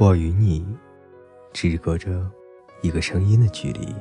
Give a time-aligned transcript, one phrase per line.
[0.00, 0.66] 我与你
[1.52, 2.26] 只隔着
[2.80, 3.94] 一个声音的距离，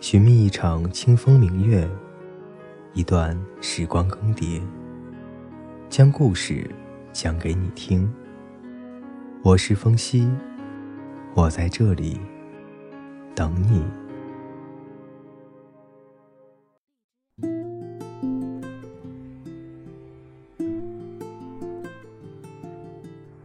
[0.00, 1.86] 寻觅一场清风明月，
[2.94, 4.62] 一段时光更迭，
[5.90, 6.66] 将故事
[7.12, 8.10] 讲给你听。
[9.42, 10.26] 我是风夕，
[11.34, 12.18] 我在这里
[13.34, 13.84] 等你。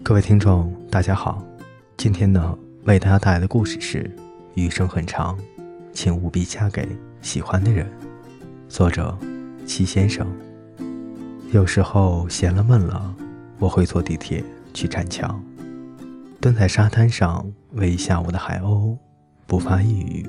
[0.02, 1.49] 各位听众，大家好。
[2.00, 4.04] 今天呢，为大家带来的故事是
[4.54, 5.38] 《余生很长，
[5.92, 6.88] 请务必嫁给
[7.22, 7.86] 喜欢的人》。
[8.70, 9.18] 作者：
[9.66, 10.26] 七先生。
[11.52, 13.14] 有时候闲了闷了，
[13.58, 14.42] 我会坐地铁
[14.74, 15.38] 去栈桥，
[16.40, 18.96] 蹲在沙滩上喂一下午的海鸥，
[19.46, 20.26] 不发一语，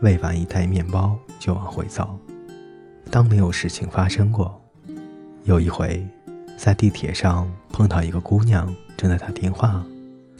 [0.00, 2.18] 喂完一袋面包就往回走，
[3.12, 4.60] 当没有事情发生过。
[5.44, 6.04] 有一回。
[6.56, 9.82] 在地铁上碰到一个姑娘正在打电话，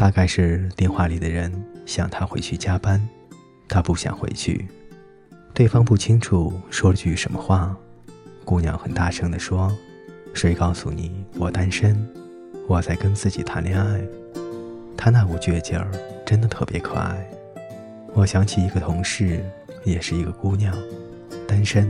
[0.00, 1.52] 大概是电话里的人
[1.84, 3.06] 想她回去加班，
[3.68, 4.66] 她不想回去。
[5.52, 7.76] 对方不清楚说了句什么话，
[8.42, 9.70] 姑娘很大声地说
[10.32, 11.94] ：“谁告诉你我单身？
[12.66, 14.00] 我在跟自己谈恋爱。”
[14.96, 15.90] 她那股倔劲儿
[16.24, 17.30] 真的特别可爱。
[18.14, 19.44] 我想起一个同事，
[19.84, 20.74] 也是一个姑娘，
[21.46, 21.86] 单身，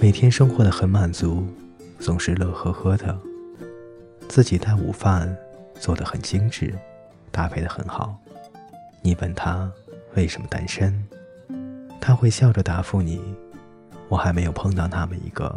[0.00, 1.46] 每天生活的很满足。
[1.98, 3.14] 总是乐呵呵的，
[4.26, 5.36] 自己带午饭
[5.78, 6.74] 做的很精致，
[7.34, 8.16] 搭配的很好。
[9.02, 9.68] 你问他
[10.14, 11.04] 为什么单身，
[12.00, 13.20] 他会笑着答复你
[14.08, 15.52] ：“我还没有碰到那么一个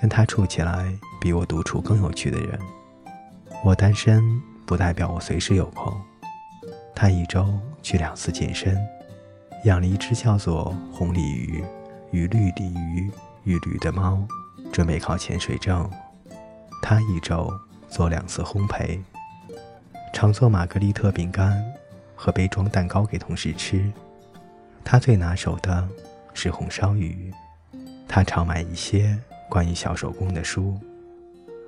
[0.00, 0.90] 跟他处起来
[1.20, 2.58] 比我独处更有趣的人。
[3.62, 5.92] 我单身不代表我随时有空。”
[6.96, 7.46] 他一周
[7.82, 8.74] 去两次健身，
[9.64, 11.62] 养了一只叫做红鲤鱼
[12.10, 13.10] 与绿鲤鱼
[13.44, 14.26] 与驴的猫。
[14.72, 15.88] 准备考潜水证，
[16.82, 17.50] 他一周
[17.88, 19.00] 做两次烘焙，
[20.12, 21.64] 常做玛格丽特饼干
[22.14, 23.90] 和杯装蛋糕给同事吃。
[24.84, 25.88] 他最拿手的
[26.34, 27.32] 是红烧鱼，
[28.06, 29.18] 他常买一些
[29.48, 30.78] 关于小手工的书。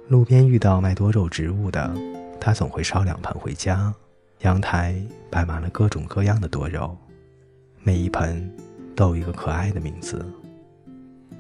[0.09, 1.95] 路边遇到卖多肉植物的，
[2.41, 3.95] 他总会烧两盆回家。
[4.41, 5.01] 阳台
[5.31, 6.97] 摆满了各种各样的多肉，
[7.83, 8.51] 每一盆
[8.97, 10.25] 都有一个可爱的名字。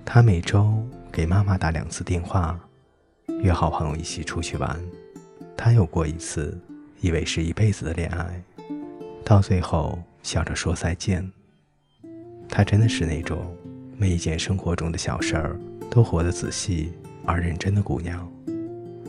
[0.05, 0.83] 他每周。
[1.13, 2.57] 给妈妈打两次电话，
[3.43, 4.81] 约好朋友一起出去玩。
[5.57, 6.57] 他有过一次
[7.01, 8.43] 以为是一辈子的恋爱，
[9.25, 11.31] 到最后笑着说再见。
[12.49, 13.57] 她真的是那种
[13.97, 15.59] 每一件生活中的小事儿
[15.91, 16.93] 都活得仔细
[17.25, 18.31] 而认真的姑娘，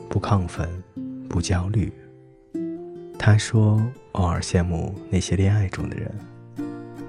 [0.10, 0.70] 不亢奋，
[1.28, 1.92] 不焦虑。
[3.20, 3.82] 她说
[4.14, 6.12] 偶尔羡慕那些恋爱中的人，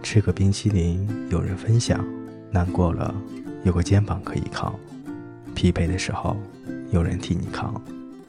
[0.02, 2.04] 吃个冰淇淋有人分享，
[2.50, 3.14] 难过了。
[3.64, 4.76] 有个肩膀可以靠，
[5.54, 6.36] 疲惫的时候
[6.90, 7.80] 有人替你扛。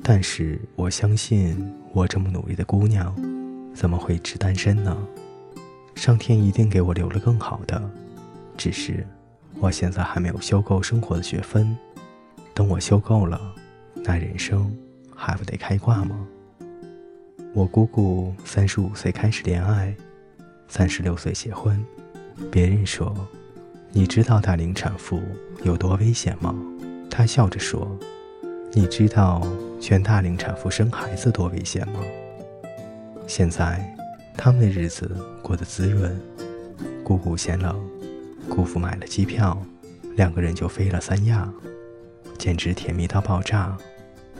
[0.03, 3.16] 但是我相信，我这么努力的姑娘，
[3.74, 4.96] 怎么会只单身呢？
[5.96, 7.81] 上天一定给我留了更好的，
[8.58, 9.08] 只是
[9.59, 11.75] 我现在还没有修够生活的学分。
[12.53, 13.40] 等我修够了，
[14.03, 14.72] 那人生
[15.16, 16.28] 还不得开挂吗？
[17.53, 19.96] 我姑姑三十五岁开始恋爱，
[20.68, 21.84] 三十六岁结婚。
[22.52, 23.16] 别人说。
[23.96, 25.22] 你知道大龄产妇
[25.63, 26.56] 有多危险吗？
[27.12, 27.88] 她笑着说
[28.74, 29.47] ：“你知道
[29.83, 31.99] 全大龄产妇生孩子多危险吗？”
[33.27, 33.85] 现在，
[34.38, 35.11] 他们的日子
[35.41, 36.17] 过得滋润。
[37.03, 37.77] 姑姑嫌冷，
[38.47, 39.61] 姑父买了机票，
[40.16, 41.51] 两个人就飞了三亚，
[42.39, 43.77] 简直甜蜜到爆炸。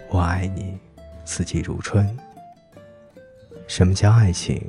[0.08, 0.78] 我爱你，
[1.26, 2.18] 四季如春。
[3.68, 4.66] 什么叫爱情？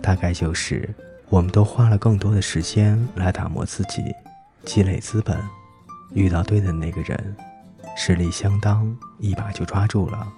[0.00, 0.88] 大概就是。
[1.28, 4.14] 我们都花了更多的时间来打磨自己，
[4.64, 5.36] 积累资本，
[6.14, 7.36] 遇到对的那个人，
[7.98, 10.30] 实力相当，一把就抓住了。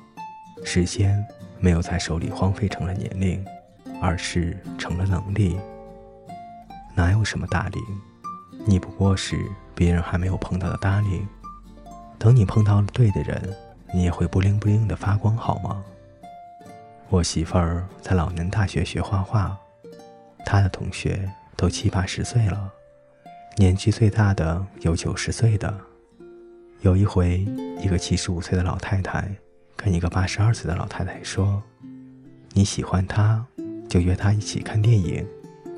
[0.64, 1.22] 时间
[1.58, 3.44] 没有在手里荒废成了年龄，
[4.00, 5.58] 而是成了能力。
[6.94, 7.82] 哪有什么大龄？
[8.64, 9.36] 你不过是
[9.74, 11.26] 别人还没有碰到的大龄。
[12.16, 13.56] 等你碰到了对的人，
[13.92, 15.82] 你也会不灵不灵的发光，好吗？
[17.08, 19.58] 我媳妇儿在老年大学学画画。
[20.46, 22.72] 她的同学都七八十岁了，
[23.56, 25.87] 年纪最大的有九十岁的。
[26.82, 27.44] 有一回，
[27.82, 29.28] 一个七十五岁的老太太
[29.76, 31.60] 跟一个八十二岁的老太太说
[32.54, 33.44] ：“你喜欢他，
[33.88, 35.26] 就约他一起看电影、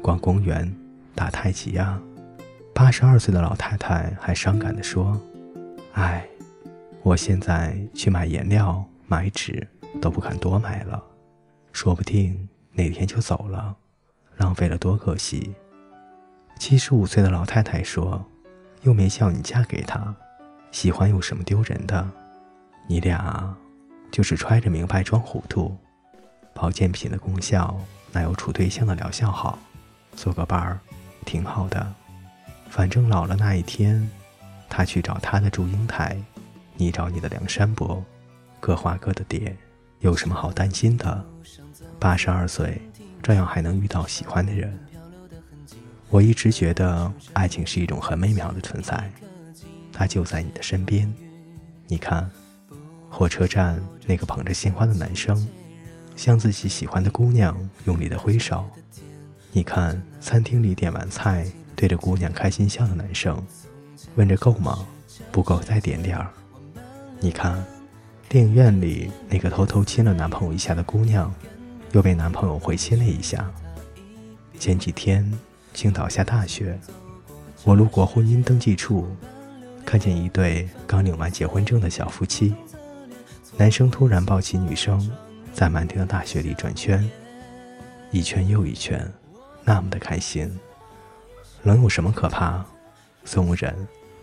[0.03, 0.71] 逛公园、
[1.15, 1.99] 打太极呀。”
[2.75, 5.19] 八十二岁的老太太还伤感地说
[5.95, 6.29] ：“哎，
[7.03, 9.67] 我现在去买颜料、买纸
[10.03, 11.03] 都不敢多买了，
[11.73, 13.75] 说不定哪天就走了。”
[14.37, 15.55] 浪费了多可惜！
[16.59, 18.23] 七十五岁的老太太说
[18.83, 20.15] ：“又没叫你嫁给他，
[20.73, 22.09] 喜欢有什么丢人的？
[22.87, 23.57] 你俩
[24.11, 25.77] 就是揣着明白装糊涂。”
[26.53, 27.79] 保健品的功效
[28.13, 29.59] 哪有处对象的疗效好？
[30.17, 30.81] 做个伴儿，
[31.25, 31.95] 挺好的。
[32.69, 34.09] 反正老了那一天，
[34.69, 36.17] 他去找他的祝英台，
[36.75, 38.05] 你找你的梁山伯，
[38.59, 39.57] 各花各的蝶，
[40.01, 41.25] 有什么好担心的？
[41.99, 42.81] 八十二岁，
[43.23, 44.79] 照样还能遇到喜欢的人。
[46.09, 49.11] 我一直觉得爱情是一种很美妙的存在，
[50.01, 51.13] 他就在你的身边。
[51.87, 52.31] 你看，
[53.11, 55.47] 火车站那个捧着鲜花的男生。
[56.17, 57.55] 向自己喜欢的姑娘
[57.85, 58.65] 用力的挥手，
[59.53, 63.43] 你看餐厅里点完菜对着姑娘开心笑的男生，
[64.15, 64.87] 问着够吗？
[65.31, 66.31] 不够再点点儿。
[67.21, 67.63] 你看
[68.27, 71.31] 电影院里那个偷偷亲了男朋友一下的姑娘，
[71.93, 73.51] 又被男朋友回亲了一下。
[74.59, 75.31] 前几天
[75.75, 76.79] 青岛下大雪，
[77.65, 79.07] 我路过婚姻登记处，
[79.85, 82.55] 看见一对刚领完结婚证的小夫妻，
[83.57, 85.11] 男生突然抱起女生。
[85.53, 87.11] 在漫天的大雪里转圈，
[88.13, 89.05] 一圈又一圈，
[89.65, 90.49] 那么的开心。
[91.65, 92.65] 冷有什么可怕？
[93.25, 93.75] 送人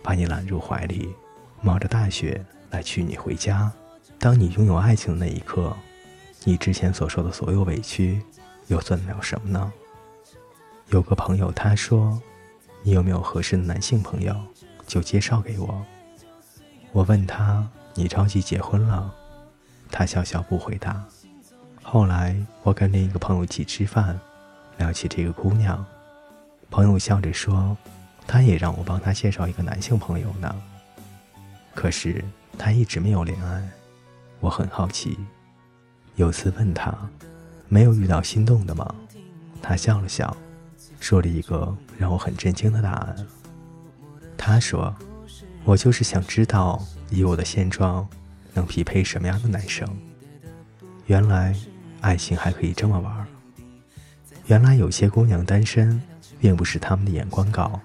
[0.02, 1.14] 把你揽入怀里，
[1.60, 3.70] 冒着大雪来娶你回家。
[4.18, 5.76] 当你拥有爱情的那一刻，
[6.44, 8.22] 你之前所受的所有委屈，
[8.68, 9.70] 又算得了什么呢？
[10.88, 12.20] 有个朋友他说
[12.82, 14.34] ：“你有没有合适的男性朋友？
[14.88, 15.86] 就介绍给我。”
[16.90, 17.64] 我问他
[17.94, 19.14] ：“你着急结婚了？”
[19.92, 21.04] 他笑笑不回答。
[21.82, 24.18] 后来我跟另一个朋友一起吃饭，
[24.78, 25.84] 聊起这个姑娘，
[26.70, 27.76] 朋友笑着说
[28.26, 30.54] ：“他也让我帮他介绍一个男性朋友呢。”
[31.74, 32.24] 可是
[32.58, 33.68] 他一直没有恋爱。
[34.40, 35.18] 我很好奇，
[36.16, 36.92] 有次问他
[37.68, 38.94] ：“没有遇到心动的吗？”
[39.62, 40.36] 他笑了笑，
[41.00, 43.26] 说了一个让我很震惊的答案。
[44.48, 44.94] 他说
[45.64, 48.08] ：“我就是想知道，以我的现状，
[48.54, 49.86] 能匹配什么样的男生。”
[51.06, 51.54] 原来。
[52.00, 53.26] 爱情还可以这么玩
[54.46, 56.00] 原来有些姑娘单身，
[56.38, 57.80] 并不是他们的眼光高，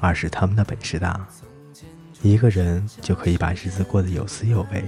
[0.00, 1.28] 而是他们的本事大。
[2.22, 4.82] 一个人就可以把日子过得有滋有味。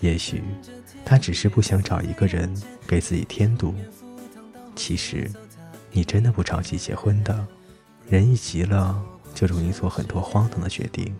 [0.00, 0.42] 也许
[1.04, 2.52] 他只是不想找一个人
[2.84, 3.72] 给自己添堵。
[4.74, 5.30] 其实，
[5.92, 7.46] 你真的不着急结婚的。
[8.10, 9.00] 人一急了，
[9.38, 11.14] 就容易做很多荒唐的决定。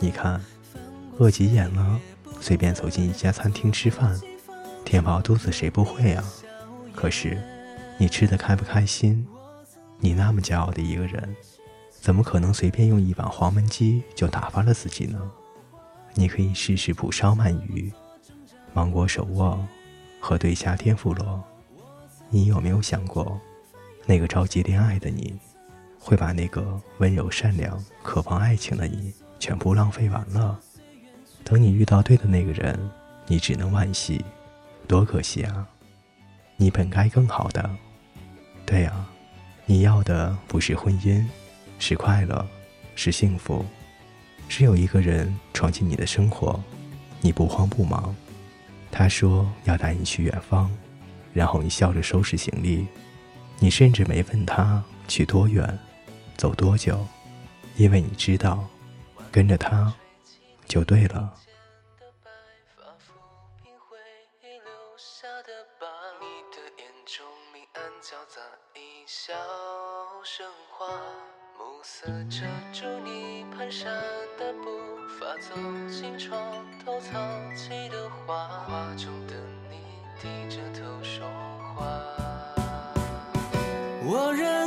[0.00, 0.40] 你看，
[1.18, 2.00] 饿急眼了，
[2.40, 4.20] 随便走进一家餐厅吃饭。
[4.84, 6.24] 填饱肚子谁不会啊？
[6.92, 7.40] 可是，
[7.96, 9.24] 你吃的开不开心？
[10.00, 11.36] 你那么骄傲的一个人，
[11.92, 15.20] 怎么可能随便用一碗黄焖鸡就打发了自己呢？
[16.14, 17.92] 你可以试试蒲烧鳗鱼、
[18.74, 19.64] 芒果手握
[20.18, 21.40] 和对虾天妇罗。
[22.30, 23.40] 你有没有想过，
[24.06, 25.38] 那个着急恋爱的你，
[25.98, 30.58] 会把那个温柔善良、渴望爱情的你全部浪费完了？
[31.44, 32.78] 等你遇到对的那个人，
[33.26, 34.24] 你只能惋惜。
[34.86, 35.66] 多可惜啊！
[36.56, 37.70] 你本该更好的。
[38.64, 39.06] 对呀，
[39.66, 41.24] 你要的不是婚姻，
[41.78, 42.46] 是快乐，
[42.94, 43.64] 是幸福。
[44.48, 46.58] 只有一个人闯进你的生活，
[47.20, 48.14] 你不慌不忙。
[48.90, 50.70] 他说要带你去远方，
[51.34, 52.86] 然后你笑着收拾行李。
[53.58, 55.78] 你甚至没问他去多远，
[56.38, 57.04] 走多久，
[57.76, 58.64] 因为你知道，
[59.32, 59.92] 跟着他
[60.66, 61.34] 就对了。
[84.10, 84.57] 我仍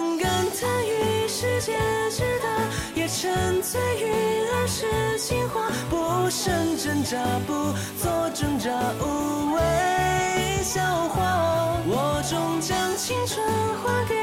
[1.61, 1.77] 世界
[2.09, 2.49] 之大，
[2.95, 4.09] 也沉醉于
[4.49, 11.77] 儿时情话，不胜挣扎，不做挣扎，无谓笑话。
[11.85, 13.45] 我终将青春
[13.77, 14.15] 还给